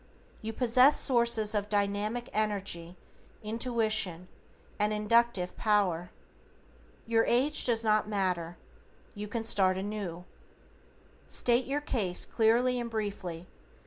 You 0.41 0.51
possess 0.51 0.99
sources 0.99 1.53
of 1.53 1.69
dynamic 1.69 2.27
energy, 2.33 2.97
intuition, 3.43 4.29
initiative 4.31 4.75
and 4.79 4.93
inductive 4.93 5.55
power. 5.57 6.09
Your 7.05 7.23
age 7.25 7.65
does 7.65 7.83
not 7.83 8.09
matter, 8.09 8.57
you 9.13 9.27
can 9.27 9.43
start 9.43 9.77
anew. 9.77 10.25
STATE 11.27 11.65
YOUR 11.67 11.81
CASE 11.81 12.25
CLEARLY 12.25 12.79
AND 12.79 12.89
BRIEFLY. 12.89 13.45